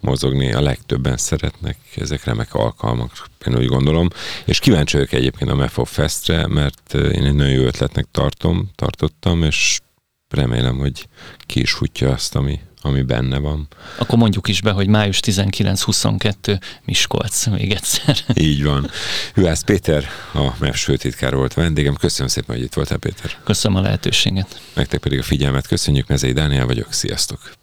Mozogni 0.00 0.52
a 0.52 0.60
legtöbben 0.60 1.16
szeretnek, 1.16 1.76
ezek 1.96 2.24
remek 2.24 2.54
alkalmak, 2.54 3.28
én 3.46 3.56
úgy 3.56 3.66
gondolom. 3.66 4.08
És 4.44 4.58
kíváncsi 4.58 4.96
vagyok 4.96 5.12
egyébként 5.12 5.50
a 5.50 5.54
MEFO 5.54 5.84
Festre, 5.84 6.46
mert 6.46 6.94
én 6.94 7.24
egy 7.24 7.34
nagyon 7.34 7.52
jó 7.52 7.62
ötletnek 7.62 8.06
tartom, 8.10 8.70
tartottam, 8.74 9.42
és 9.42 9.80
remélem, 10.28 10.78
hogy 10.78 11.08
ki 11.38 11.60
is 11.60 11.72
futja 11.72 12.10
azt, 12.10 12.34
ami, 12.34 12.60
ami 12.80 13.02
benne 13.02 13.38
van. 13.38 13.68
Akkor 13.98 14.18
mondjuk 14.18 14.48
is 14.48 14.60
be, 14.60 14.70
hogy 14.70 14.86
május 14.86 15.20
19-22 15.22 16.60
Miskolc 16.84 17.46
még 17.46 17.70
egyszer. 17.72 18.16
Így 18.34 18.64
van. 18.64 18.90
Hüász 19.34 19.62
Péter, 19.62 20.04
a 20.34 20.54
MEVS 20.58 20.84
főtitkár 20.84 21.34
volt 21.34 21.54
vendégem. 21.54 21.94
Köszönöm 21.94 22.28
szépen, 22.28 22.56
hogy 22.56 22.64
itt 22.64 22.74
voltál, 22.74 22.98
Péter. 22.98 23.30
Köszönöm 23.44 23.76
a 23.76 23.80
lehetőséget. 23.80 24.60
Nektek 24.74 25.00
pedig 25.00 25.18
a 25.18 25.22
figyelmet 25.22 25.66
köszönjük. 25.66 26.06
Mezei 26.06 26.32
Dániel 26.32 26.66
vagyok. 26.66 26.92
Sziasztok! 26.92 27.58